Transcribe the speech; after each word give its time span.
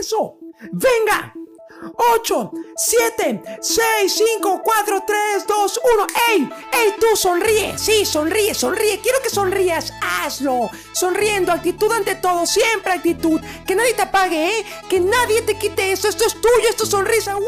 eso. 0.00 0.38
Venga. 0.72 1.34
8, 1.96 2.52
7, 2.76 3.42
6, 3.60 4.22
5, 4.40 4.62
4, 4.64 5.04
3, 5.06 5.46
2, 5.46 5.80
1. 5.94 6.06
¡Ey! 6.30 6.48
¡Ey! 6.72 6.94
Tú 6.98 7.16
sonríe. 7.16 7.78
Sí, 7.78 8.04
sonríe, 8.04 8.54
sonríe. 8.54 9.00
Quiero 9.00 9.18
que 9.22 9.30
sonrías. 9.30 9.92
Hazlo. 10.00 10.70
Sonriendo, 10.92 11.52
actitud 11.52 11.92
ante 11.92 12.16
todo. 12.16 12.46
Siempre 12.46 12.92
actitud. 12.92 13.40
Que 13.66 13.76
nadie 13.76 13.94
te 13.94 14.02
apague, 14.02 14.58
¿eh? 14.58 14.64
Que 14.88 15.00
nadie 15.00 15.42
te 15.42 15.56
quite 15.56 15.92
eso. 15.92 16.08
Esto 16.08 16.26
es 16.26 16.34
tuyo, 16.34 16.68
esto 16.68 16.84
es 16.84 16.90
sonrisa. 16.90 17.36
¡Uh! 17.36 17.42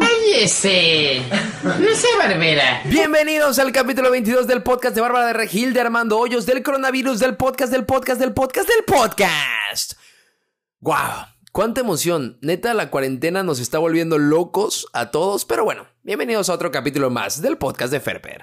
¡Cállese! 0.00 1.22
No 1.62 1.94
sé, 1.94 2.08
Barbera. 2.18 2.82
Bienvenidos 2.84 3.58
al 3.58 3.72
capítulo 3.72 4.10
22 4.10 4.46
del 4.46 4.62
podcast 4.62 4.94
de 4.94 5.00
Bárbara 5.00 5.28
de 5.28 5.32
Regil, 5.32 5.72
de 5.72 5.80
Armando 5.80 6.18
Hoyos, 6.18 6.44
del 6.46 6.62
coronavirus, 6.62 7.20
del 7.20 7.36
podcast, 7.36 7.72
del 7.72 7.86
podcast, 7.86 8.20
del 8.20 8.34
podcast, 8.34 8.68
del 8.68 8.84
podcast. 8.84 9.92
¡Guau! 10.80 11.32
Cuánta 11.52 11.82
emoción. 11.82 12.38
Neta, 12.40 12.72
la 12.72 12.88
cuarentena 12.88 13.42
nos 13.42 13.60
está 13.60 13.78
volviendo 13.78 14.16
locos 14.16 14.86
a 14.94 15.10
todos, 15.10 15.44
pero 15.44 15.64
bueno, 15.64 15.86
bienvenidos 16.02 16.48
a 16.48 16.54
otro 16.54 16.70
capítulo 16.70 17.10
más 17.10 17.42
del 17.42 17.58
podcast 17.58 17.92
de 17.92 18.00
Ferper. 18.00 18.42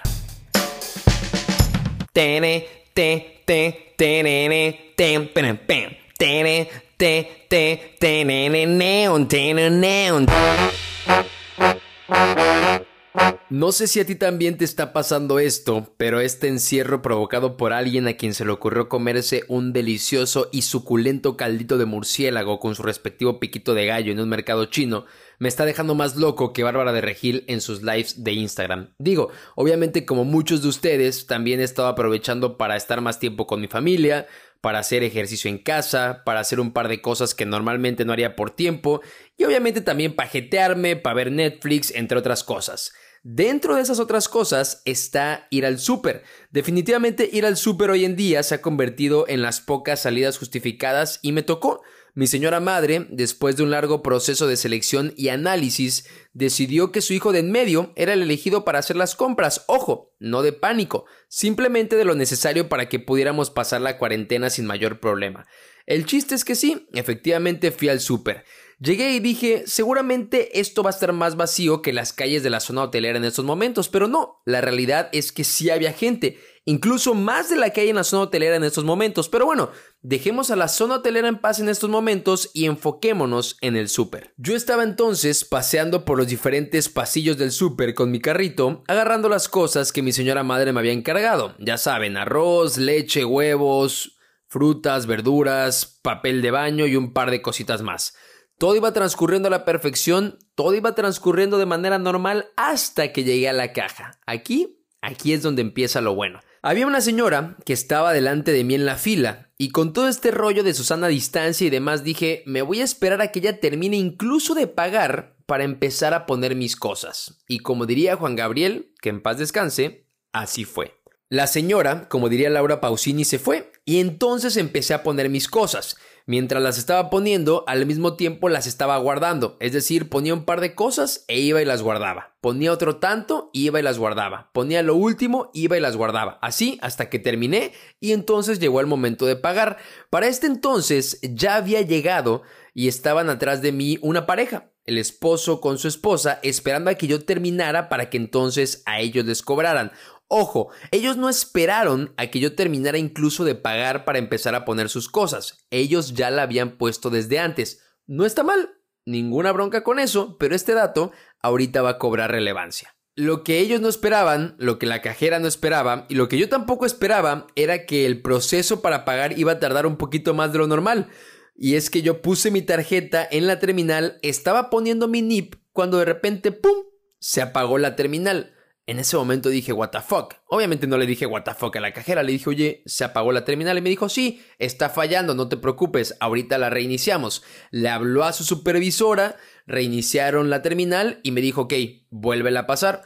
No 13.49 13.71
sé 13.71 13.87
si 13.87 13.99
a 13.99 14.05
ti 14.05 14.13
también 14.13 14.59
te 14.59 14.63
está 14.65 14.93
pasando 14.93 15.39
esto, 15.39 15.95
pero 15.97 16.19
este 16.19 16.47
encierro 16.47 17.01
provocado 17.01 17.57
por 17.57 17.73
alguien 17.73 18.07
a 18.07 18.13
quien 18.13 18.35
se 18.35 18.45
le 18.45 18.51
ocurrió 18.51 18.89
comerse 18.89 19.43
un 19.47 19.73
delicioso 19.73 20.49
y 20.51 20.61
suculento 20.61 21.35
caldito 21.35 21.79
de 21.79 21.85
murciélago 21.85 22.59
con 22.59 22.75
su 22.75 22.83
respectivo 22.83 23.39
piquito 23.39 23.73
de 23.73 23.87
gallo 23.87 24.11
en 24.11 24.19
un 24.19 24.29
mercado 24.29 24.65
chino 24.65 25.05
me 25.39 25.47
está 25.47 25.65
dejando 25.65 25.95
más 25.95 26.15
loco 26.15 26.53
que 26.53 26.63
Bárbara 26.63 26.91
de 26.91 27.01
Regil 27.01 27.45
en 27.47 27.61
sus 27.61 27.81
lives 27.81 28.23
de 28.23 28.33
Instagram. 28.33 28.93
Digo, 28.99 29.31
obviamente 29.55 30.05
como 30.05 30.25
muchos 30.25 30.61
de 30.61 30.67
ustedes, 30.67 31.25
también 31.25 31.59
he 31.59 31.63
estado 31.63 31.87
aprovechando 31.87 32.55
para 32.55 32.75
estar 32.75 33.01
más 33.01 33.19
tiempo 33.19 33.47
con 33.47 33.61
mi 33.61 33.67
familia, 33.67 34.27
para 34.61 34.77
hacer 34.77 35.01
ejercicio 35.01 35.49
en 35.49 35.57
casa, 35.57 36.21
para 36.23 36.41
hacer 36.41 36.59
un 36.59 36.71
par 36.71 36.87
de 36.87 37.01
cosas 37.01 37.33
que 37.33 37.47
normalmente 37.47 38.05
no 38.05 38.13
haría 38.13 38.35
por 38.35 38.51
tiempo, 38.51 39.01
y 39.37 39.45
obviamente 39.45 39.81
también 39.81 40.15
para 40.15 40.29
jetearme, 40.29 40.97
para 40.97 41.15
ver 41.15 41.31
Netflix, 41.31 41.91
entre 41.95 42.19
otras 42.19 42.43
cosas. 42.43 42.91
Dentro 43.23 43.75
de 43.75 43.81
esas 43.81 43.99
otras 43.99 44.29
cosas 44.29 44.81
está 44.85 45.47
ir 45.49 45.65
al 45.65 45.79
súper. 45.79 46.23
Definitivamente 46.51 47.29
ir 47.31 47.45
al 47.45 47.57
súper 47.57 47.89
hoy 47.89 48.05
en 48.05 48.15
día 48.15 48.43
se 48.43 48.55
ha 48.55 48.61
convertido 48.61 49.25
en 49.27 49.41
las 49.41 49.59
pocas 49.59 50.01
salidas 50.01 50.37
justificadas 50.37 51.19
y 51.21 51.31
me 51.31 51.43
tocó. 51.43 51.81
Mi 52.15 52.27
señora 52.27 52.59
madre, 52.59 53.07
después 53.11 53.55
de 53.55 53.63
un 53.63 53.71
largo 53.71 54.01
proceso 54.01 54.47
de 54.47 54.57
selección 54.57 55.13
y 55.15 55.29
análisis, 55.29 56.05
decidió 56.33 56.91
que 56.91 57.01
su 57.01 57.13
hijo 57.13 57.31
de 57.31 57.39
en 57.39 57.51
medio 57.51 57.93
era 57.95 58.13
el 58.13 58.21
elegido 58.21 58.65
para 58.65 58.79
hacer 58.79 58.95
las 58.95 59.15
compras. 59.15 59.63
Ojo, 59.67 60.13
no 60.19 60.41
de 60.41 60.51
pánico, 60.51 61.05
simplemente 61.27 61.95
de 61.95 62.05
lo 62.05 62.15
necesario 62.15 62.67
para 62.67 62.89
que 62.89 62.99
pudiéramos 62.99 63.51
pasar 63.51 63.81
la 63.81 63.97
cuarentena 63.97 64.49
sin 64.49 64.65
mayor 64.65 64.99
problema. 64.99 65.45
El 65.85 66.05
chiste 66.05 66.35
es 66.35 66.45
que 66.45 66.55
sí, 66.55 66.87
efectivamente 66.93 67.71
fui 67.71 67.89
al 67.89 67.99
súper. 67.99 68.43
Llegué 68.81 69.11
y 69.11 69.19
dije, 69.19 69.63
seguramente 69.65 70.57
esto 70.57 70.83
va 70.83 70.89
a 70.89 70.93
estar 70.93 71.11
más 71.11 71.35
vacío 71.35 71.81
que 71.81 71.91
las 71.91 72.13
calles 72.13 72.43
de 72.43 72.49
la 72.49 72.61
zona 72.61 72.83
hotelera 72.83 73.17
en 73.17 73.25
estos 73.25 73.43
momentos, 73.43 73.89
pero 73.89 74.07
no, 74.07 74.41
la 74.45 74.61
realidad 74.61 75.09
es 75.11 75.33
que 75.33 75.43
sí 75.43 75.69
había 75.69 75.91
gente, 75.91 76.39
incluso 76.63 77.13
más 77.13 77.49
de 77.49 77.57
la 77.57 77.71
que 77.71 77.81
hay 77.81 77.89
en 77.89 77.97
la 77.97 78.05
zona 78.05 78.23
hotelera 78.23 78.55
en 78.55 78.63
estos 78.63 78.85
momentos, 78.85 79.27
pero 79.27 79.45
bueno, 79.45 79.71
dejemos 80.01 80.49
a 80.49 80.55
la 80.55 80.69
zona 80.69 80.95
hotelera 80.95 81.27
en 81.27 81.41
paz 81.41 81.59
en 81.59 81.67
estos 81.67 81.89
momentos 81.89 82.51
y 82.53 82.67
enfoquémonos 82.67 83.57
en 83.59 83.75
el 83.75 83.89
súper. 83.89 84.33
Yo 84.37 84.55
estaba 84.55 84.83
entonces 84.83 85.43
paseando 85.43 86.05
por 86.05 86.17
los 86.17 86.29
diferentes 86.29 86.87
pasillos 86.87 87.37
del 87.37 87.51
súper 87.51 87.93
con 87.93 88.11
mi 88.11 88.21
carrito, 88.21 88.85
agarrando 88.87 89.27
las 89.27 89.49
cosas 89.49 89.91
que 89.91 90.01
mi 90.01 90.13
señora 90.13 90.43
madre 90.43 90.71
me 90.71 90.79
había 90.79 90.93
encargado, 90.93 91.53
ya 91.59 91.77
saben, 91.77 92.15
arroz, 92.15 92.77
leche, 92.77 93.25
huevos, 93.25 94.17
frutas, 94.47 95.05
verduras, 95.05 95.99
papel 96.01 96.41
de 96.41 96.51
baño 96.51 96.87
y 96.87 96.95
un 96.95 97.11
par 97.11 97.29
de 97.29 97.41
cositas 97.41 97.81
más. 97.81 98.13
Todo 98.59 98.75
iba 98.75 98.91
transcurriendo 98.91 99.47
a 99.47 99.51
la 99.51 99.63
perfección, 99.63 100.37
todo 100.53 100.73
iba 100.73 100.93
transcurriendo 100.93 101.57
de 101.57 101.65
manera 101.65 101.97
normal 101.97 102.49
hasta 102.57 103.13
que 103.13 103.23
llegué 103.23 103.47
a 103.47 103.53
la 103.53 103.71
caja. 103.71 104.19
Aquí, 104.25 104.83
aquí 104.99 105.31
es 105.31 105.41
donde 105.41 105.61
empieza 105.61 106.01
lo 106.01 106.13
bueno. 106.13 106.41
Había 106.61 106.85
una 106.85 106.99
señora 106.99 107.55
que 107.63 107.71
estaba 107.71 108.11
delante 108.11 108.51
de 108.51 108.65
mí 108.65 108.75
en 108.75 108.85
la 108.85 108.97
fila 108.97 109.49
y 109.57 109.69
con 109.69 109.93
todo 109.93 110.09
este 110.09 110.31
rollo 110.31 110.61
de 110.61 110.73
Susana 110.73 111.07
distancia 111.07 111.65
y 111.65 111.69
demás 111.69 112.03
dije, 112.03 112.43
me 112.45 112.61
voy 112.61 112.81
a 112.81 112.83
esperar 112.83 113.21
a 113.21 113.31
que 113.31 113.39
ella 113.39 113.61
termine 113.61 113.95
incluso 113.95 114.53
de 114.55 114.67
pagar 114.67 115.37
para 115.45 115.63
empezar 115.63 116.13
a 116.13 116.25
poner 116.25 116.57
mis 116.57 116.75
cosas. 116.75 117.41
Y 117.47 117.59
como 117.59 117.85
diría 117.85 118.17
Juan 118.17 118.35
Gabriel, 118.35 118.93
que 119.01 119.07
en 119.07 119.21
paz 119.21 119.37
descanse, 119.37 120.05
así 120.33 120.65
fue. 120.65 120.99
La 121.29 121.47
señora, 121.47 122.09
como 122.09 122.27
diría 122.27 122.49
Laura 122.49 122.81
Pausini, 122.81 123.23
se 123.23 123.39
fue 123.39 123.71
y 123.85 124.01
entonces 124.01 124.57
empecé 124.57 124.93
a 124.93 125.03
poner 125.03 125.29
mis 125.29 125.47
cosas. 125.47 125.95
Mientras 126.29 126.61
las 126.61 126.77
estaba 126.77 127.09
poniendo, 127.09 127.63
al 127.65 127.87
mismo 127.87 128.13
tiempo 128.13 128.49
las 128.49 128.67
estaba 128.67 128.95
guardando. 128.99 129.57
Es 129.59 129.73
decir, 129.73 130.09
ponía 130.09 130.35
un 130.35 130.45
par 130.45 130.61
de 130.61 130.75
cosas 130.75 131.25
e 131.27 131.39
iba 131.39 131.59
y 131.59 131.65
las 131.65 131.81
guardaba. 131.81 132.35
Ponía 132.39 132.71
otro 132.71 132.97
tanto, 132.97 133.49
iba 133.51 133.79
y 133.79 133.81
las 133.81 133.97
guardaba. 133.97 134.51
Ponía 134.53 134.83
lo 134.83 134.93
último, 134.93 135.49
iba 135.55 135.75
y 135.75 135.81
las 135.81 135.97
guardaba. 135.97 136.37
Así 136.43 136.77
hasta 136.83 137.09
que 137.09 137.17
terminé 137.17 137.71
y 137.99 138.11
entonces 138.11 138.59
llegó 138.59 138.79
el 138.79 138.85
momento 138.85 139.25
de 139.25 139.37
pagar. 139.37 139.77
Para 140.11 140.27
este 140.27 140.45
entonces 140.45 141.19
ya 141.23 141.55
había 141.55 141.81
llegado 141.81 142.43
y 142.75 142.89
estaban 142.89 143.31
atrás 143.31 143.63
de 143.63 143.71
mí 143.71 143.97
una 144.03 144.27
pareja 144.27 144.69
el 144.89 144.97
esposo 144.97 145.61
con 145.61 145.77
su 145.77 145.87
esposa 145.87 146.39
esperando 146.41 146.89
a 146.89 146.95
que 146.95 147.05
yo 147.05 147.23
terminara 147.23 147.89
para 147.89 148.09
que 148.09 148.17
entonces 148.17 148.81
a 148.85 148.99
ellos 148.99 149.23
les 149.23 149.43
cobraran. 149.43 149.91
Ojo, 150.31 150.69
ellos 150.91 151.17
no 151.17 151.27
esperaron 151.27 152.13
a 152.15 152.27
que 152.27 152.39
yo 152.39 152.53
terminara 152.53 152.99
incluso 152.99 153.45
de 153.45 153.55
pagar 153.55 154.05
para 154.05 154.19
empezar 154.19 154.53
a 154.53 154.63
poner 154.63 154.87
sus 154.87 155.09
cosas. 155.09 155.65
Ellos 155.71 156.13
ya 156.13 156.29
la 156.29 156.43
habían 156.43 156.77
puesto 156.77 157.09
desde 157.09 157.39
antes. 157.39 157.81
No 158.05 158.27
está 158.27 158.43
mal, 158.43 158.69
ninguna 159.05 159.51
bronca 159.51 159.83
con 159.83 159.97
eso, 159.97 160.37
pero 160.37 160.55
este 160.55 160.75
dato 160.75 161.11
ahorita 161.41 161.81
va 161.81 161.89
a 161.89 161.97
cobrar 161.97 162.29
relevancia. 162.29 162.95
Lo 163.15 163.43
que 163.43 163.57
ellos 163.57 163.81
no 163.81 163.89
esperaban, 163.89 164.55
lo 164.59 164.77
que 164.77 164.85
la 164.85 165.01
cajera 165.01 165.39
no 165.39 165.47
esperaba 165.47 166.05
y 166.09 166.13
lo 166.13 166.29
que 166.29 166.37
yo 166.37 166.47
tampoco 166.47 166.85
esperaba 166.85 167.47
era 167.55 167.87
que 167.87 168.05
el 168.05 168.21
proceso 168.21 168.83
para 168.83 169.05
pagar 169.05 169.37
iba 169.37 169.53
a 169.53 169.59
tardar 169.59 169.87
un 169.87 169.97
poquito 169.97 170.35
más 170.35 170.53
de 170.53 170.59
lo 170.59 170.67
normal. 170.67 171.09
Y 171.55 171.73
es 171.73 171.89
que 171.89 172.03
yo 172.03 172.21
puse 172.21 172.51
mi 172.51 172.61
tarjeta 172.61 173.27
en 173.29 173.47
la 173.47 173.57
terminal, 173.57 174.19
estaba 174.21 174.69
poniendo 174.69 175.07
mi 175.07 175.23
NIP 175.23 175.55
cuando 175.73 175.97
de 175.97 176.05
repente, 176.05 176.51
¡pum!, 176.51 176.83
se 177.19 177.41
apagó 177.41 177.79
la 177.79 177.95
terminal. 177.95 178.53
En 178.89 178.97
ese 178.97 179.17
momento 179.17 179.49
dije, 179.49 179.71
what 179.71 179.91
the 179.91 180.01
fuck. 180.01 180.33
Obviamente 180.47 180.87
no 180.87 180.97
le 180.97 181.05
dije 181.05 181.27
what 181.27 181.43
the 181.43 181.53
fuck 181.53 181.75
a 181.75 181.79
la 181.79 181.93
cajera, 181.93 182.23
le 182.23 182.31
dije, 182.31 182.49
oye, 182.49 182.81
se 182.87 183.03
apagó 183.03 183.31
la 183.31 183.45
terminal 183.45 183.77
y 183.77 183.81
me 183.81 183.89
dijo, 183.91 184.09
sí, 184.09 184.43
está 184.57 184.89
fallando, 184.89 185.35
no 185.35 185.47
te 185.47 185.57
preocupes, 185.57 186.17
ahorita 186.19 186.57
la 186.57 186.71
reiniciamos. 186.71 187.43
Le 187.69 187.89
habló 187.89 188.23
a 188.23 188.33
su 188.33 188.43
supervisora, 188.43 189.35
reiniciaron 189.67 190.49
la 190.49 190.63
terminal 190.63 191.19
y 191.21 191.29
me 191.29 191.41
dijo, 191.41 191.61
ok, 191.61 191.73
vuélvela 192.09 192.61
a 192.61 192.65
pasar. 192.65 193.03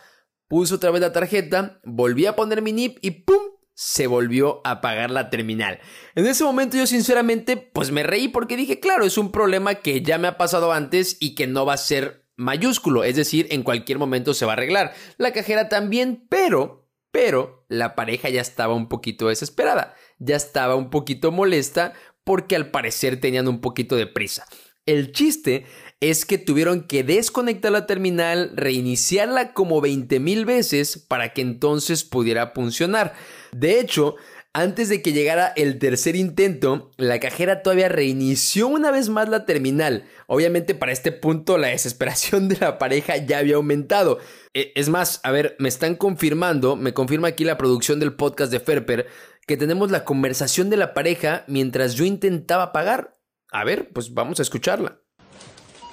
Puso 0.48 0.76
otra 0.76 0.90
vez 0.90 1.02
la 1.02 1.12
tarjeta, 1.12 1.82
volví 1.84 2.28
a 2.28 2.38
poner 2.38 2.62
mi 2.62 2.72
NIP 2.72 3.00
y 3.02 3.12
¡pum! 3.12 3.42
se 3.74 4.08
volvió 4.08 4.62
a 4.64 4.72
apagar 4.72 5.12
la 5.12 5.30
terminal. 5.30 5.80
En 6.16 6.26
ese 6.26 6.46
momento 6.46 6.78
yo 6.78 6.88
sinceramente 6.88 7.58
pues 7.58 7.92
me 7.92 8.04
reí 8.04 8.30
porque 8.30 8.56
dije, 8.56 8.80
claro, 8.80 9.04
es 9.04 9.18
un 9.18 9.34
problema 9.34 9.76
que 9.76 10.02
ya 10.02 10.18
me 10.18 10.30
ha 10.30 10.38
pasado 10.38 10.72
antes 10.72 11.18
y 11.20 11.36
que 11.36 11.46
no 11.46 11.66
va 11.66 11.74
a 11.74 11.78
ser 11.78 12.23
mayúsculo, 12.36 13.04
es 13.04 13.16
decir, 13.16 13.48
en 13.52 13.64
cualquier 13.64 14.00
momento 14.00 14.34
se 14.34 14.46
va 14.46 14.54
a 14.54 14.56
arreglar. 14.56 14.94
La 15.18 15.34
cajera 15.34 15.70
también, 15.70 16.26
pero, 16.30 16.90
pero 17.12 17.66
la 17.70 17.96
pareja 17.96 18.30
ya 18.30 18.42
estaba 18.42 18.74
un 18.74 18.90
poquito 18.90 19.28
desesperada, 19.28 19.96
ya 20.20 20.36
estaba 20.36 20.76
un 20.76 20.90
poquito 20.90 21.32
molesta 21.32 21.94
porque 22.24 22.56
al 22.56 22.72
parecer 22.72 23.20
tenían 23.20 23.48
un 23.48 23.62
poquito 23.62 23.96
de 23.96 24.08
prisa. 24.08 24.46
El 24.86 25.14
chiste 25.14 25.66
es 26.02 26.26
que 26.26 26.38
tuvieron 26.38 26.88
que 26.88 27.04
desconectar 27.04 27.72
la 27.72 27.86
terminal, 27.86 28.52
reiniciarla 28.56 29.54
como 29.54 29.80
20 29.80 30.20
mil 30.20 30.46
veces 30.46 30.98
para 30.98 31.32
que 31.32 31.42
entonces 31.42 32.04
pudiera 32.04 32.52
funcionar. 32.54 33.14
De 33.54 33.80
hecho, 33.80 34.16
antes 34.54 34.88
de 34.88 35.02
que 35.02 35.14
llegara 35.14 35.52
el 35.56 35.80
tercer 35.80 36.16
intento, 36.16 36.92
la 36.98 37.20
cajera 37.20 37.64
todavía 37.64 37.90
reinició 37.90 38.68
una 38.68 38.92
vez 38.92 39.10
más 39.10 39.28
la 39.28 39.46
terminal. 39.46 40.06
Obviamente 40.28 40.76
para 40.76 40.92
este 40.92 41.12
punto 41.12 41.58
la 41.58 41.70
desesperación 41.70 42.48
de 42.48 42.58
la 42.58 42.78
pareja 42.78 43.18
ya 43.18 43.40
había 43.40 43.56
aumentado. 43.56 44.20
E, 44.54 44.72
es 44.76 44.90
más, 44.90 45.20
a 45.24 45.32
ver, 45.32 45.56
me 45.58 45.70
están 45.70 45.96
confirmando, 45.96 46.76
me 46.76 46.94
confirma 46.94 47.30
aquí 47.30 47.44
la 47.44 47.58
producción 47.58 48.00
del 48.00 48.14
podcast 48.14 48.52
de 48.52 48.60
Ferper, 48.60 49.08
que 49.48 49.58
tenemos 49.58 49.90
la 49.90 50.06
conversación 50.06 50.70
de 50.70 50.78
la 50.78 50.94
pareja 50.94 51.46
mientras 51.48 51.96
yo 51.96 52.06
intentaba 52.06 52.72
pagar. 52.72 53.16
A 53.52 53.64
ver, 53.64 53.90
pues 53.92 54.14
vamos 54.14 54.40
a 54.40 54.44
escucharla. 54.44 55.00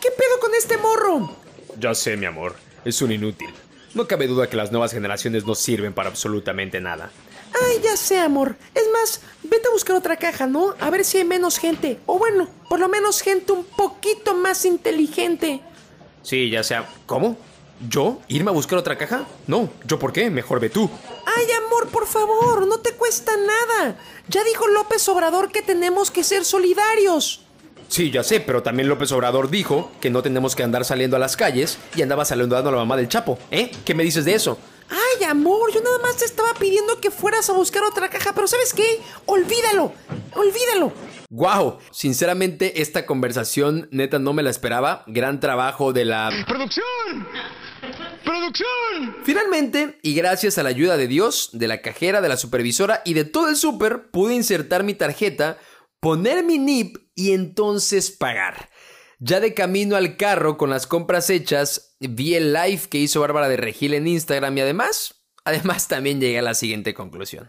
¿Qué 0.03 0.11
pedo 0.11 0.39
con 0.39 0.55
este 0.55 0.77
morro? 0.77 1.35
Ya 1.79 1.95
sé, 1.95 2.17
mi 2.19 2.27
amor, 2.27 2.55
es 2.85 3.01
un 3.01 3.13
inútil. 3.13 3.51
No 3.95 4.07
cabe 4.07 4.27
duda 4.27 4.49
que 4.49 4.57
las 4.57 4.71
nuevas 4.71 4.93
generaciones 4.93 5.47
no 5.47 5.55
sirven 5.55 5.95
para 5.95 6.11
absolutamente 6.11 6.81
nada. 6.81 7.11
Ay, 7.53 7.81
ya 7.83 7.97
sé, 7.97 8.19
amor. 8.19 8.57
Es 8.75 8.85
más, 8.93 9.21
vete 9.43 9.69
a 9.69 9.73
buscar 9.73 9.97
otra 9.97 10.17
caja, 10.17 10.47
¿no? 10.47 10.75
A 10.81 10.91
ver 10.91 11.05
si 11.05 11.19
hay 11.19 11.25
menos 11.25 11.59
gente. 11.59 11.99
O 12.07 12.19
bueno, 12.19 12.49
por 12.69 12.81
lo 12.81 12.89
menos 12.89 13.21
gente 13.21 13.53
un 13.53 13.65
poquito 13.65 14.35
más 14.35 14.65
inteligente. 14.65 15.61
Sí, 16.23 16.51
ya 16.51 16.63
sea. 16.63 16.89
¿Cómo? 17.07 17.37
¿Yo? 17.89 18.19
¿Irme 18.29 18.51
a 18.51 18.55
buscar 18.55 18.79
otra 18.79 18.99
caja? 18.99 19.25
No, 19.47 19.71
¿yo 19.87 19.99
por 19.99 20.13
qué? 20.13 20.29
Mejor 20.31 20.61
ve 20.61 20.69
tú. 20.69 20.91
Ay, 21.25 21.47
amor, 21.67 21.89
por 21.89 22.07
favor, 22.07 22.67
no 22.67 22.79
te 22.81 22.93
cuesta 22.93 23.33
nada. 23.37 23.97
Ya 24.29 24.45
dijo 24.45 24.69
López 24.69 25.09
Obrador 25.09 25.51
que 25.51 25.63
tenemos 25.63 26.11
que 26.11 26.23
ser 26.23 26.45
solidarios. 26.45 27.43
Sí, 27.89 28.11
ya 28.11 28.23
sé, 28.23 28.39
pero 28.41 28.63
también 28.63 28.89
López 28.89 29.11
Obrador 29.13 29.51
dijo 29.51 29.91
que 30.01 30.11
no 30.11 30.23
tenemos 30.23 30.55
que 30.55 30.63
andar 30.63 30.85
saliendo 30.85 31.17
a 31.17 31.19
las 31.19 31.37
calles 31.37 31.79
y 31.97 32.03
andaba 32.03 32.25
saludando 32.25 32.69
a 32.69 32.73
la 32.73 32.79
mamá 32.79 32.97
del 32.97 33.09
Chapo, 33.09 33.37
¿eh? 33.51 33.73
¿Qué 33.85 33.95
me 33.95 34.05
dices 34.05 34.25
de 34.25 34.35
eso? 34.35 34.59
Ay, 34.91 35.25
amor, 35.25 35.73
yo 35.73 35.81
nada 35.81 35.99
más 35.99 36.17
te 36.17 36.25
estaba 36.25 36.53
pidiendo 36.55 37.01
que 37.01 37.11
fueras 37.11 37.49
a 37.49 37.53
buscar 37.53 37.85
otra 37.85 38.11
caja, 38.11 38.33
pero 38.35 38.49
¿sabes 38.49 38.75
qué? 38.75 39.01
Olvídalo, 39.27 39.93
olvídalo. 40.35 40.93
¡Wow! 41.31 41.79
Sinceramente, 41.93 42.83
esta 42.83 43.07
conversación 43.07 43.89
neta 43.93 44.19
no 44.19 44.33
me 44.33 44.43
la 44.43 44.51
esperaba. 44.51 45.05
Gran 45.07 45.39
trabajo 45.39 45.93
de 45.93 46.05
la... 46.05 46.29
¡Producción! 46.49 47.29
¡Producción! 48.25 49.17
Finalmente, 49.23 50.01
y 50.03 50.15
gracias 50.15 50.59
a 50.59 50.65
la 50.65 50.71
ayuda 50.71 50.97
de 50.97 51.07
Dios, 51.07 51.51
de 51.53 51.69
la 51.69 51.83
cajera, 51.83 52.21
de 52.21 52.29
la 52.29 52.37
supervisora 52.37 53.03
y 53.05 53.15
de 53.15 53.25
todo 53.25 53.49
el 53.49 53.55
súper, 53.55 54.11
pude 54.11 54.35
insertar 54.35 54.83
mi 54.83 54.95
tarjeta, 54.95 55.59
poner 56.01 56.43
mi 56.43 56.59
NIP 56.59 56.97
y 57.15 57.33
entonces 57.33 58.11
pagar. 58.11 58.69
Ya 59.23 59.39
de 59.39 59.53
camino 59.53 59.97
al 59.97 60.17
carro 60.17 60.57
con 60.57 60.71
las 60.71 60.87
compras 60.87 61.29
hechas, 61.29 61.95
vi 62.01 62.37
el 62.37 62.55
live 62.55 62.81
que 62.89 62.97
hizo 62.97 63.21
Bárbara 63.21 63.51
de 63.51 63.59
Regil 63.59 63.93
en 63.93 64.07
Instagram 64.09 64.57
y 64.57 64.63
además, 64.63 65.27
además 65.45 65.89
también 65.89 66.23
llegué 66.23 66.39
a 66.39 66.43
la 66.43 66.55
siguiente 66.55 66.95
conclusión. 66.95 67.47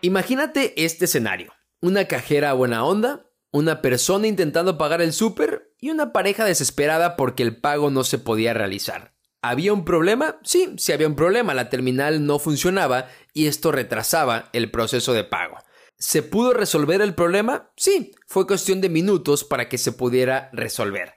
Imagínate 0.00 0.84
este 0.84 1.06
escenario. 1.06 1.54
Una 1.80 2.04
cajera 2.04 2.52
buena 2.52 2.84
onda, 2.84 3.26
una 3.50 3.82
persona 3.82 4.28
intentando 4.28 4.78
pagar 4.78 5.02
el 5.02 5.12
súper 5.12 5.74
y 5.80 5.90
una 5.90 6.12
pareja 6.12 6.44
desesperada 6.44 7.16
porque 7.16 7.42
el 7.42 7.56
pago 7.56 7.90
no 7.90 8.04
se 8.04 8.18
podía 8.18 8.54
realizar. 8.54 9.12
¿Había 9.42 9.72
un 9.72 9.84
problema? 9.84 10.38
Sí, 10.44 10.72
sí 10.78 10.92
había 10.92 11.08
un 11.08 11.16
problema. 11.16 11.52
La 11.52 11.68
terminal 11.68 12.24
no 12.24 12.38
funcionaba 12.38 13.08
y 13.32 13.48
esto 13.48 13.72
retrasaba 13.72 14.50
el 14.52 14.70
proceso 14.70 15.14
de 15.14 15.24
pago. 15.24 15.58
¿Se 15.98 16.22
pudo 16.22 16.52
resolver 16.52 17.00
el 17.00 17.14
problema? 17.14 17.72
Sí, 17.76 18.12
fue 18.26 18.46
cuestión 18.46 18.80
de 18.80 18.90
minutos 18.90 19.44
para 19.44 19.68
que 19.68 19.78
se 19.78 19.92
pudiera 19.92 20.50
resolver. 20.52 21.14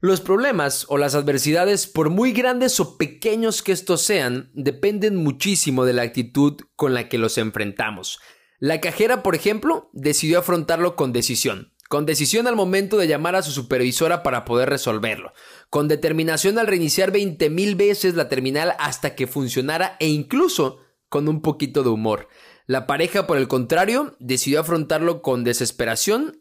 Los 0.00 0.20
problemas 0.20 0.86
o 0.88 0.98
las 0.98 1.14
adversidades, 1.14 1.86
por 1.86 2.10
muy 2.10 2.32
grandes 2.32 2.80
o 2.80 2.98
pequeños 2.98 3.62
que 3.62 3.70
estos 3.70 4.02
sean, 4.02 4.50
dependen 4.54 5.14
muchísimo 5.14 5.84
de 5.84 5.92
la 5.92 6.02
actitud 6.02 6.56
con 6.74 6.92
la 6.92 7.08
que 7.08 7.18
los 7.18 7.38
enfrentamos. 7.38 8.18
La 8.58 8.80
cajera, 8.80 9.22
por 9.22 9.36
ejemplo, 9.36 9.90
decidió 9.92 10.40
afrontarlo 10.40 10.96
con 10.96 11.12
decisión. 11.12 11.72
Con 11.88 12.04
decisión 12.04 12.48
al 12.48 12.56
momento 12.56 12.96
de 12.96 13.06
llamar 13.06 13.36
a 13.36 13.42
su 13.42 13.52
supervisora 13.52 14.24
para 14.24 14.44
poder 14.44 14.68
resolverlo. 14.68 15.32
Con 15.70 15.86
determinación 15.86 16.58
al 16.58 16.66
reiniciar 16.66 17.12
20.000 17.12 17.76
veces 17.76 18.14
la 18.16 18.28
terminal 18.28 18.74
hasta 18.80 19.14
que 19.14 19.28
funcionara 19.28 19.96
e 20.00 20.08
incluso 20.08 20.78
con 21.08 21.28
un 21.28 21.42
poquito 21.42 21.84
de 21.84 21.90
humor. 21.90 22.28
La 22.72 22.86
pareja, 22.86 23.26
por 23.26 23.36
el 23.36 23.48
contrario, 23.48 24.16
decidió 24.18 24.58
afrontarlo 24.58 25.20
con 25.20 25.44
desesperación 25.44 26.40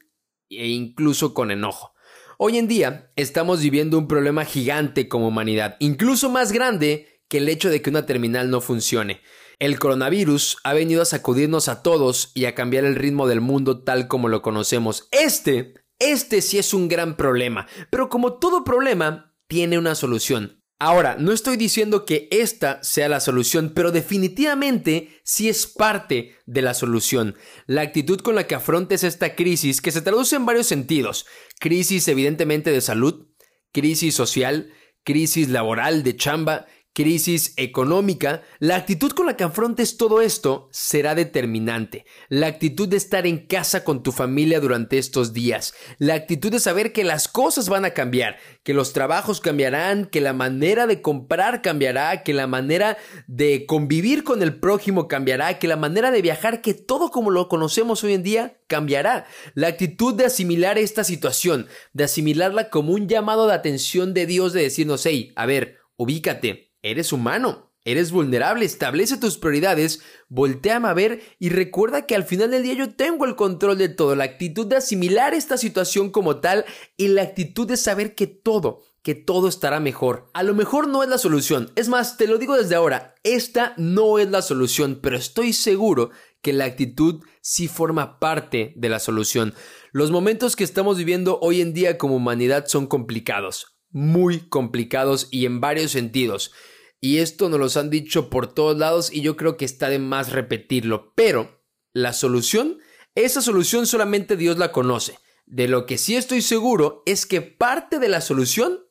e 0.50 0.70
incluso 0.70 1.34
con 1.34 1.52
enojo. 1.52 1.94
Hoy 2.38 2.58
en 2.58 2.70
día 2.70 3.12
estamos 3.18 3.60
viviendo 3.60 3.98
un 3.98 4.08
problema 4.08 4.46
gigante 4.46 5.10
como 5.10 5.28
humanidad, 5.28 5.76
incluso 5.80 6.30
más 6.30 6.54
grande 6.54 7.22
que 7.28 7.40
el 7.40 7.50
hecho 7.50 7.70
de 7.70 7.82
que 7.82 7.90
una 7.90 8.06
terminal 8.06 8.50
no 8.50 8.62
funcione. 8.62 9.20
El 9.60 9.78
coronavirus 9.78 10.56
ha 10.64 10.72
venido 10.72 11.02
a 11.02 11.06
sacudirnos 11.06 11.68
a 11.68 11.84
todos 11.84 12.32
y 12.34 12.46
a 12.46 12.56
cambiar 12.56 12.86
el 12.86 12.96
ritmo 12.96 13.28
del 13.28 13.42
mundo 13.42 13.84
tal 13.84 14.08
como 14.08 14.30
lo 14.30 14.42
conocemos. 14.42 15.10
Este, 15.12 15.74
este 16.00 16.42
sí 16.42 16.58
es 16.58 16.74
un 16.74 16.88
gran 16.88 17.18
problema, 17.18 17.68
pero 17.90 18.08
como 18.08 18.40
todo 18.40 18.64
problema, 18.64 19.36
tiene 19.48 19.78
una 19.78 19.96
solución. 19.96 20.61
Ahora, 20.84 21.16
no 21.20 21.32
estoy 21.32 21.58
diciendo 21.58 22.06
que 22.06 22.28
esta 22.32 22.82
sea 22.82 23.08
la 23.08 23.20
solución, 23.20 23.72
pero 23.76 23.92
definitivamente 23.92 25.22
sí 25.24 25.48
es 25.48 25.68
parte 25.68 26.38
de 26.48 26.64
la 26.64 26.74
solución. 26.74 27.36
La 27.68 27.84
actitud 27.84 28.20
con 28.22 28.34
la 28.34 28.48
que 28.48 28.56
afrontes 28.56 29.04
esta 29.04 29.36
crisis, 29.36 29.80
que 29.80 29.92
se 29.92 30.02
traduce 30.02 30.36
en 30.36 30.48
varios 30.48 30.66
sentidos. 30.66 31.28
Crisis 31.60 32.08
evidentemente 32.08 32.72
de 32.72 32.82
salud, 32.82 33.28
crisis 33.72 34.16
social, 34.16 34.74
crisis 35.04 35.50
laboral 35.50 36.02
de 36.02 36.16
chamba 36.16 36.66
crisis 36.94 37.54
económica, 37.56 38.42
la 38.60 38.76
actitud 38.76 39.12
con 39.12 39.26
la 39.26 39.38
que 39.38 39.44
afrontes 39.44 39.98
todo 39.98 40.22
esto 40.22 40.70
será 40.72 41.16
determinante. 41.16 42.06
La 42.28 42.48
actitud 42.48 42.88
de 42.88 42.98
estar 42.98 43.26
en 43.26 43.48
casa 43.48 43.84
con 43.84 44.04
tu 44.04 44.12
familia 44.12 44.60
durante 44.60 44.98
estos 44.98 45.34
días. 45.34 45.74
La 46.00 46.16
actitud 46.16 46.52
de 46.52 46.60
saber 46.60 46.92
que 46.92 47.04
las 47.04 47.28
cosas 47.28 47.70
van 47.70 47.86
a 47.86 47.92
cambiar, 47.92 48.38
que 48.64 48.74
los 48.74 48.94
trabajos 48.94 49.40
cambiarán, 49.40 50.06
que 50.06 50.22
la 50.22 50.34
manera 50.34 50.86
de 50.88 51.02
comprar 51.02 51.62
cambiará, 51.62 52.24
que 52.24 52.34
la 52.34 52.48
manera 52.48 52.98
de 53.28 53.66
convivir 53.66 54.24
con 54.24 54.42
el 54.42 54.60
prójimo 54.60 55.08
cambiará, 55.08 55.60
que 55.60 55.68
la 55.68 55.78
manera 55.78 56.12
de 56.12 56.22
viajar, 56.22 56.62
que 56.62 56.74
todo 56.74 57.10
como 57.10 57.30
lo 57.32 57.48
conocemos 57.48 58.04
hoy 58.04 58.14
en 58.14 58.24
día 58.24 58.60
cambiará. 58.68 59.26
La 59.54 59.68
actitud 59.68 60.14
de 60.14 60.26
asimilar 60.26 60.78
esta 60.78 61.04
situación, 61.04 61.68
de 61.94 62.04
asimilarla 62.04 62.70
como 62.70 62.94
un 62.94 63.08
llamado 63.08 63.48
de 63.48 63.54
atención 63.54 64.14
de 64.14 64.26
Dios, 64.26 64.54
de 64.54 64.64
decirnos, 64.64 65.06
hey, 65.06 65.32
a 65.36 65.46
ver, 65.46 65.78
ubícate, 65.96 66.71
Eres 66.84 67.14
humano, 67.14 67.72
eres 67.84 68.12
vulnerable, 68.12 68.66
establece 68.66 69.18
tus 69.18 69.38
prioridades, 69.38 70.02
volteame 70.30 70.88
a 70.88 70.94
ver 70.94 71.22
y 71.40 71.50
recuerda 71.50 72.06
que 72.06 72.16
al 72.16 72.24
final 72.24 72.52
del 72.52 72.64
día 72.64 72.74
yo 72.74 72.96
tengo 72.96 73.26
el 73.26 73.36
control 73.36 73.78
de 73.78 73.90
todo, 73.90 74.16
la 74.16 74.24
actitud 74.24 74.68
de 74.68 74.78
asimilar 74.78 75.34
esta 75.34 75.58
situación 75.58 76.12
como 76.12 76.40
tal 76.40 76.66
y 76.98 77.10
la 77.10 77.24
actitud 77.24 77.68
de 77.68 77.78
saber 77.78 78.16
que 78.16 78.28
todo, 78.28 78.84
que 79.04 79.16
todo 79.16 79.48
estará 79.48 79.80
mejor. 79.80 80.30
A 80.34 80.44
lo 80.44 80.54
mejor 80.54 80.88
no 80.88 81.04
es 81.04 81.10
la 81.10 81.18
solución, 81.18 81.72
es 81.76 81.90
más, 81.90 82.18
te 82.18 82.28
lo 82.28 82.38
digo 82.38 82.56
desde 82.56 82.76
ahora, 82.76 83.16
esta 83.24 83.74
no 83.78 84.20
es 84.20 84.30
la 84.30 84.42
solución, 84.42 85.00
pero 85.02 85.18
estoy 85.18 85.54
seguro 85.54 86.12
que 86.42 86.54
la 86.54 86.66
actitud 86.66 87.24
sí 87.42 87.68
forma 87.68 88.20
parte 88.20 88.74
de 88.76 88.90
la 88.90 89.00
solución. 89.00 89.54
Los 89.92 90.12
momentos 90.12 90.56
que 90.56 90.64
estamos 90.64 90.98
viviendo 90.98 91.40
hoy 91.42 91.62
en 91.62 91.74
día 91.74 91.98
como 91.98 92.16
humanidad 92.16 92.66
son 92.68 92.88
complicados, 92.88 93.78
muy 93.92 94.40
complicados 94.50 95.28
y 95.32 95.46
en 95.46 95.62
varios 95.62 95.92
sentidos. 95.92 96.52
Y 97.00 97.18
esto 97.18 97.50
nos 97.50 97.60
lo 97.60 97.80
han 97.82 97.90
dicho 97.90 98.30
por 98.30 98.54
todos 98.54 98.78
lados 98.78 99.12
y 99.12 99.22
yo 99.22 99.36
creo 99.36 99.58
que 99.58 99.66
está 99.66 99.90
de 99.90 100.00
más 100.00 100.32
repetirlo. 100.32 101.14
Pero 101.16 101.62
la 101.94 102.14
solución, 102.14 102.80
esa 103.16 103.42
solución 103.42 103.88
solamente 103.88 104.38
Dios 104.38 104.58
la 104.58 104.72
conoce. 104.72 105.18
De 105.46 105.68
lo 105.68 105.86
que 105.86 105.98
sí 105.98 106.16
estoy 106.16 106.42
seguro 106.42 107.04
es 107.06 107.26
que 107.26 107.42
parte 107.42 108.00
de 108.00 108.08
la 108.08 108.22
solución 108.22 108.86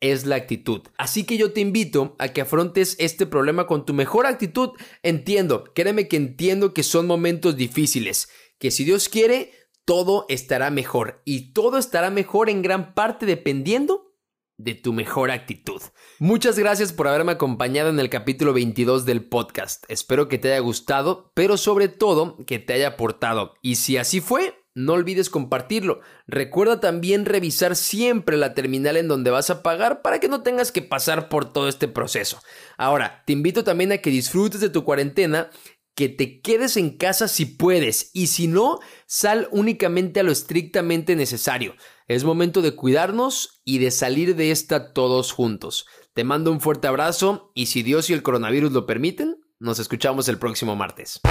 es 0.00 0.26
la 0.26 0.36
actitud. 0.36 0.82
Así 0.98 1.24
que 1.24 1.38
yo 1.38 1.52
te 1.52 1.60
invito 1.60 2.14
a 2.18 2.28
que 2.28 2.42
afrontes 2.42 2.96
este 2.98 3.24
problema 3.24 3.66
con 3.66 3.86
tu 3.86 3.94
mejor 3.94 4.26
actitud. 4.26 4.70
Entiendo, 5.02 5.64
créeme 5.74 6.06
que 6.08 6.16
entiendo 6.16 6.74
que 6.74 6.82
son 6.82 7.06
momentos 7.06 7.56
difíciles, 7.56 8.28
que 8.58 8.70
si 8.70 8.84
Dios 8.84 9.08
quiere, 9.08 9.52
todo 9.86 10.26
estará 10.28 10.70
mejor. 10.70 11.22
Y 11.24 11.52
todo 11.52 11.78
estará 11.78 12.10
mejor 12.10 12.50
en 12.50 12.60
gran 12.60 12.94
parte 12.94 13.24
dependiendo 13.24 14.13
de 14.56 14.74
tu 14.74 14.92
mejor 14.92 15.30
actitud. 15.30 15.80
Muchas 16.18 16.58
gracias 16.58 16.92
por 16.92 17.08
haberme 17.08 17.32
acompañado 17.32 17.90
en 17.90 17.98
el 17.98 18.10
capítulo 18.10 18.52
22 18.52 19.04
del 19.04 19.24
podcast. 19.28 19.84
Espero 19.88 20.28
que 20.28 20.38
te 20.38 20.52
haya 20.52 20.60
gustado, 20.60 21.32
pero 21.34 21.56
sobre 21.56 21.88
todo 21.88 22.36
que 22.46 22.58
te 22.58 22.74
haya 22.74 22.88
aportado. 22.88 23.54
Y 23.62 23.76
si 23.76 23.96
así 23.96 24.20
fue, 24.20 24.54
no 24.74 24.94
olvides 24.94 25.30
compartirlo. 25.30 26.00
Recuerda 26.26 26.80
también 26.80 27.26
revisar 27.26 27.76
siempre 27.76 28.36
la 28.36 28.54
terminal 28.54 28.96
en 28.96 29.08
donde 29.08 29.30
vas 29.30 29.50
a 29.50 29.62
pagar 29.62 30.02
para 30.02 30.18
que 30.18 30.28
no 30.28 30.42
tengas 30.42 30.72
que 30.72 30.82
pasar 30.82 31.28
por 31.28 31.52
todo 31.52 31.68
este 31.68 31.88
proceso. 31.88 32.40
Ahora, 32.76 33.22
te 33.26 33.32
invito 33.32 33.64
también 33.64 33.92
a 33.92 33.98
que 33.98 34.10
disfrutes 34.10 34.60
de 34.60 34.70
tu 34.70 34.84
cuarentena 34.84 35.50
que 35.94 36.08
te 36.08 36.40
quedes 36.40 36.76
en 36.76 36.96
casa 36.96 37.28
si 37.28 37.46
puedes 37.46 38.10
y 38.12 38.26
si 38.26 38.48
no, 38.48 38.80
sal 39.06 39.48
únicamente 39.52 40.20
a 40.20 40.22
lo 40.24 40.32
estrictamente 40.32 41.14
necesario. 41.14 41.76
Es 42.06 42.22
momento 42.22 42.60
de 42.60 42.74
cuidarnos 42.74 43.62
y 43.64 43.78
de 43.78 43.90
salir 43.90 44.36
de 44.36 44.50
esta 44.50 44.92
todos 44.92 45.32
juntos. 45.32 45.86
Te 46.12 46.22
mando 46.22 46.52
un 46.52 46.60
fuerte 46.60 46.86
abrazo 46.86 47.50
y 47.54 47.66
si 47.66 47.82
Dios 47.82 48.10
y 48.10 48.12
el 48.12 48.22
coronavirus 48.22 48.72
lo 48.72 48.84
permiten, 48.84 49.40
nos 49.58 49.78
escuchamos 49.78 50.28
el 50.28 50.38
próximo 50.38 50.76
martes. 50.76 51.22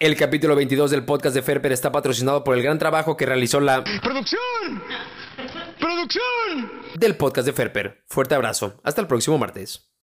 El 0.00 0.16
capítulo 0.16 0.56
22 0.56 0.90
del 0.90 1.04
podcast 1.04 1.36
de 1.36 1.42
Ferper 1.42 1.70
está 1.70 1.92
patrocinado 1.92 2.42
por 2.42 2.56
el 2.56 2.62
gran 2.64 2.78
trabajo 2.78 3.16
que 3.16 3.26
realizó 3.26 3.60
la 3.60 3.84
¡Producción! 3.84 4.82
¡Producción! 5.78 6.72
del 6.96 7.16
podcast 7.16 7.46
de 7.46 7.52
Ferper. 7.52 8.02
Fuerte 8.08 8.34
abrazo. 8.34 8.80
Hasta 8.82 9.00
el 9.00 9.06
próximo 9.06 9.38
martes. 9.38 9.88